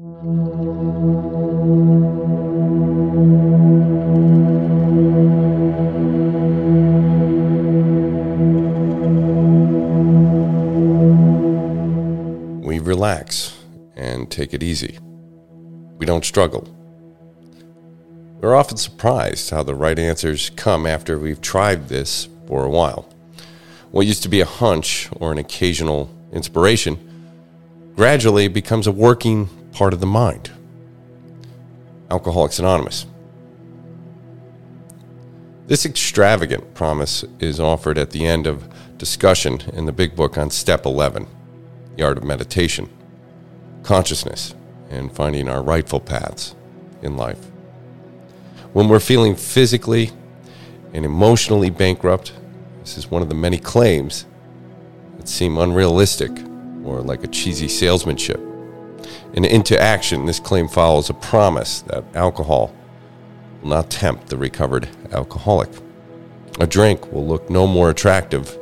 [0.00, 0.04] We
[12.78, 13.58] relax
[13.96, 15.00] and take it easy.
[15.96, 16.68] We don't struggle.
[18.40, 23.08] We're often surprised how the right answers come after we've tried this for a while.
[23.90, 27.00] What used to be a hunch or an occasional inspiration
[27.96, 30.50] gradually becomes a working part of the mind.
[32.10, 33.06] Alcoholics Anonymous.
[35.68, 40.50] This extravagant promise is offered at the end of discussion in the big book on
[40.50, 41.28] step 11
[41.94, 42.88] the art of meditation,
[43.84, 44.52] consciousness,
[44.90, 46.56] and finding our rightful paths
[47.02, 47.44] in life.
[48.72, 50.10] When we're feeling physically
[50.92, 52.32] and emotionally bankrupt,
[52.80, 54.26] this is one of the many claims
[55.18, 56.32] that seem unrealistic
[56.84, 58.40] or like a cheesy salesmanship.
[59.34, 62.74] And into action, this claim follows a promise that alcohol
[63.62, 65.70] will not tempt the recovered alcoholic.
[66.60, 68.58] A drink will look no more attractive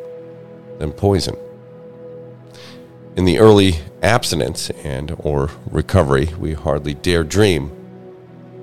[0.79, 1.37] than poison.
[3.17, 7.73] In the early abstinence and or recovery, we hardly dare dream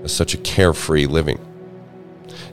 [0.03, 1.39] of such a carefree living.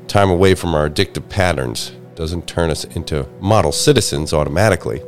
[0.08, 5.02] Time away from our addictive patterns doesn't turn us into model citizens automatically.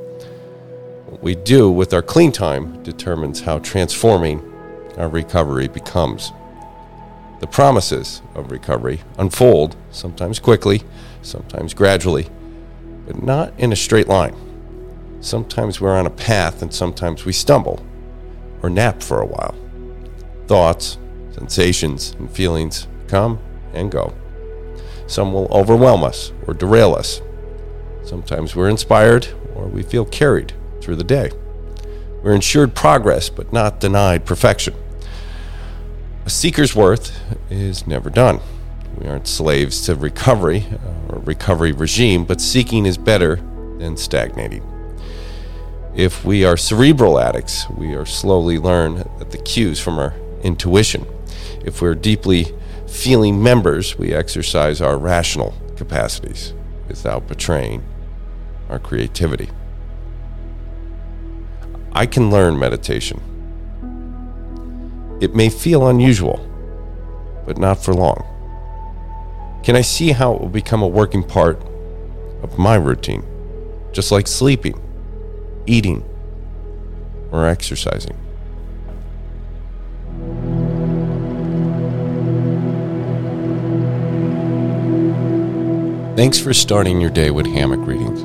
[1.23, 4.42] We do with our clean time determines how transforming
[4.98, 6.33] our recovery becomes.
[7.39, 10.83] The promises of recovery unfold, sometimes quickly,
[11.23, 12.28] sometimes gradually,
[13.06, 14.34] but not in a straight line.
[15.20, 17.87] Sometimes we're on a path and sometimes we stumble
[18.61, 19.55] or nap for a while.
[20.48, 20.98] Thoughts,
[21.31, 23.39] sensations, and feelings come
[23.75, 24.12] and go.
[25.06, 27.23] Some will overwhelm us or derail us.
[28.03, 31.30] Sometimes we're inspired or we feel carried through the day.
[32.22, 34.75] We're ensured progress but not denied perfection.
[36.25, 37.19] A seeker's worth
[37.50, 38.41] is never done.
[38.98, 43.37] We aren't slaves to recovery uh, or recovery regime, but seeking is better
[43.78, 44.62] than stagnating.
[45.94, 51.06] If we are cerebral addicts, we are slowly learn the cues from our intuition.
[51.65, 52.54] If we're deeply
[52.87, 56.54] feeling members, we exercise our rational capacities
[56.88, 57.82] without betraying
[58.69, 59.48] our creativity.
[61.92, 63.20] I can learn meditation.
[65.20, 66.41] It may feel unusual,
[67.47, 68.25] but not for long.
[69.62, 71.60] Can I see how it will become a working part
[72.42, 73.25] of my routine,
[73.92, 74.80] just like sleeping?
[75.66, 76.04] eating,
[77.30, 78.16] or exercising.
[86.16, 88.22] Thanks for starting your day with hammock readings.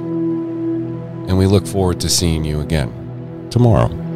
[1.27, 3.06] And we look forward to seeing you again
[3.49, 4.06] tomorrow.